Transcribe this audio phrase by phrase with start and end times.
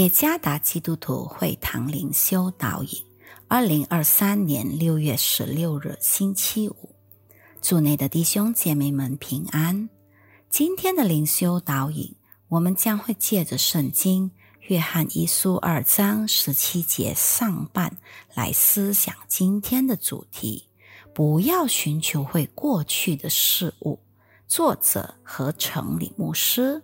[0.00, 3.04] 耶加达基督徒会堂灵修导引，
[3.48, 6.88] 二零二三年六月十六日星期五，
[7.60, 9.90] 祝内的弟兄姐妹们平安。
[10.48, 12.16] 今天的灵修导引，
[12.48, 14.30] 我们将会借着圣经
[14.68, 17.94] 约翰一书二章十七节上半
[18.32, 20.64] 来思想今天的主题：
[21.12, 24.00] 不要寻求会过去的事物。
[24.48, 26.82] 作者和城里牧师，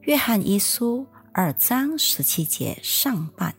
[0.00, 1.06] 约翰一书。
[1.36, 3.52] 二章十七节上半，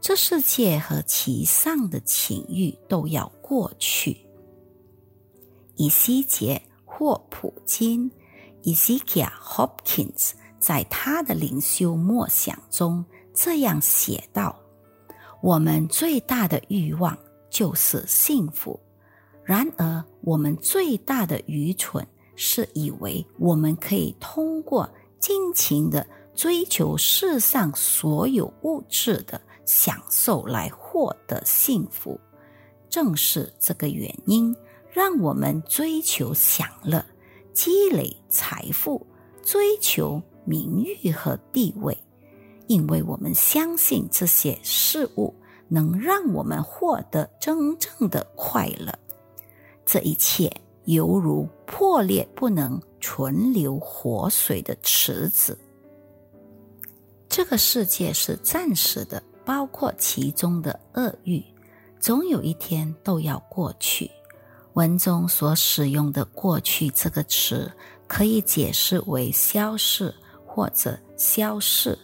[0.00, 4.16] 这世界和其上的情欲都要过去。
[5.76, 8.10] 以西结霍普金
[8.64, 14.58] （Ezekiel Hopkins） 在他的灵修默想中这样写道
[15.40, 17.16] ：“我们最大的欲望
[17.48, 18.80] 就是幸福，
[19.44, 22.04] 然而我们最大的愚蠢
[22.34, 32.18] 是以为我们可以通过。”尽情的追求世上所有物质的享受来获得幸福，
[32.88, 34.54] 正是这个原因，
[34.92, 37.04] 让我们追求享乐、
[37.52, 39.04] 积累财富、
[39.42, 41.96] 追求名誉和地位，
[42.68, 45.34] 因为我们相信这些事物
[45.66, 48.96] 能让我们获得真正的快乐。
[49.84, 50.50] 这一切
[50.84, 52.80] 犹如破裂不能。
[53.00, 55.58] 存留活水的池子。
[57.28, 61.44] 这个世界是暂时的，包括其中的恶欲，
[62.00, 64.10] 总有一天都要过去。
[64.74, 67.70] 文中所使用的“过去”这个词，
[68.06, 70.14] 可以解释为消逝
[70.46, 71.98] 或者消逝，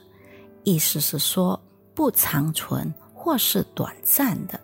[0.62, 1.60] 意思是说
[1.94, 4.60] 不长存或是短暂的。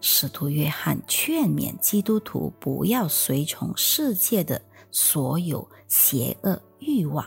[0.00, 4.62] 使徒约翰劝勉基督徒不要随从世界的。
[4.90, 7.24] 所有邪恶欲望，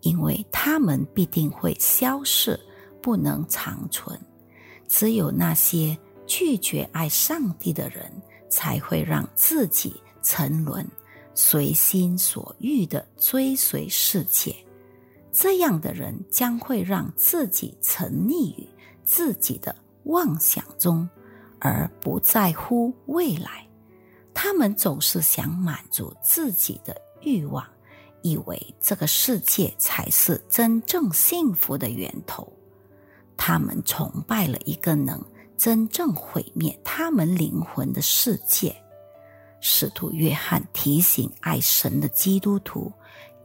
[0.00, 2.58] 因为他们必定会消逝，
[3.00, 4.18] 不能长存。
[4.88, 5.96] 只有那些
[6.26, 8.10] 拒绝爱上帝的人，
[8.48, 10.86] 才会让自己沉沦，
[11.34, 14.54] 随心所欲的追随世界。
[15.32, 18.66] 这样的人将会让自己沉溺于
[19.04, 19.74] 自己的
[20.04, 21.08] 妄想中，
[21.60, 23.64] 而不在乎未来。
[24.32, 27.66] 他们总是想满足自己的欲望，
[28.22, 32.50] 以为这个世界才是真正幸福的源头。
[33.36, 35.22] 他们崇拜了一个能
[35.56, 38.74] 真正毁灭他们灵魂的世界。
[39.60, 42.90] 使徒约翰提醒爱神的基督徒，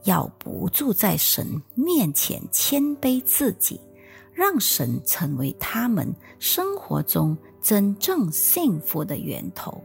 [0.04, 3.82] 要不住在神面前谦卑自己，
[4.34, 9.84] 让神成为他们生活中真正幸福的源头。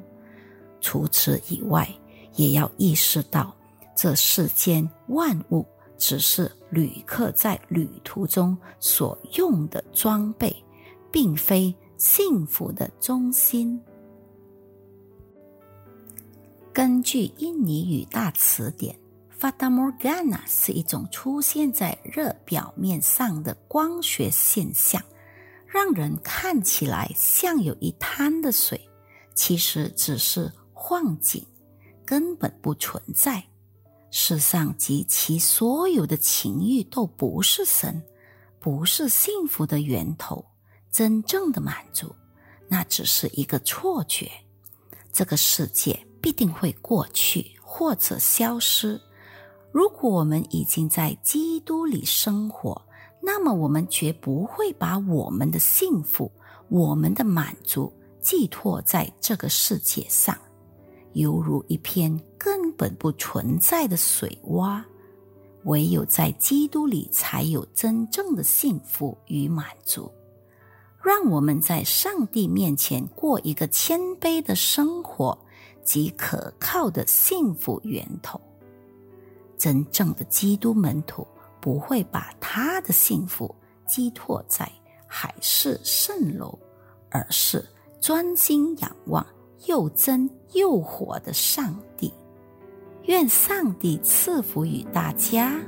[0.81, 1.89] 除此以外，
[2.37, 3.55] 也要意识到，
[3.95, 5.67] 这世间万物
[5.99, 10.55] 只是旅客在旅途中所用的装备，
[11.11, 13.79] 并非幸福的中心。
[16.73, 18.97] 根据印尼语大词典
[19.39, 25.03] ，“fata morgana” 是一种出现在热表面上的光学现象，
[25.67, 28.81] 让人看起来像有一滩的水，
[29.35, 30.51] 其实只是。
[30.83, 31.47] 幻境
[32.07, 33.45] 根本不存在，
[34.11, 38.03] 世上及其所有的情欲都不是神，
[38.59, 40.43] 不是幸福的源头。
[40.91, 42.13] 真正的满足，
[42.67, 44.29] 那只是一个错觉。
[45.13, 48.99] 这个世界必定会过去或者消失。
[49.71, 52.81] 如果我们已经在基督里生活，
[53.21, 56.33] 那么我们绝不会把我们的幸福、
[56.71, 60.37] 我们的满足寄托在这个世界上。
[61.13, 64.83] 犹如一片根本不存在的水洼，
[65.65, 70.11] 唯有在基督里才有真正的幸福与满足。
[71.03, 75.37] 让我们在上帝面前过一个谦卑的生活，
[75.83, 78.41] 及可靠的幸福源头。
[79.57, 81.27] 真正的基督门徒
[81.61, 83.55] 不会把他的幸福
[83.87, 84.71] 寄托在
[85.07, 86.59] 海市蜃楼，
[87.11, 87.67] 而是
[88.01, 89.27] 专心仰望。
[89.67, 92.13] 又真又火的上帝，
[93.05, 95.61] 愿上帝赐福于大家。